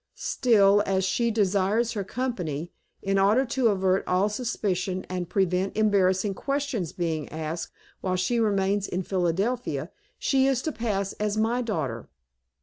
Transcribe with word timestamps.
Still, 0.15 0.81
as 0.87 1.05
she 1.05 1.29
desires 1.29 1.91
her 1.91 2.03
company, 2.03 2.71
in 3.03 3.19
order 3.19 3.45
to 3.45 3.67
avert 3.67 4.03
all 4.07 4.29
suspicion, 4.29 5.05
and 5.09 5.29
prevent 5.29 5.77
embarrassing 5.77 6.33
questions 6.33 6.91
being 6.91 7.29
asked, 7.29 7.71
while 7.99 8.15
she 8.15 8.39
remains 8.39 8.87
in 8.87 9.03
Philadelphia 9.03 9.91
she 10.17 10.47
is 10.47 10.63
to 10.63 10.71
pass 10.71 11.13
as 11.19 11.37
my 11.37 11.61
daughter." 11.61 12.09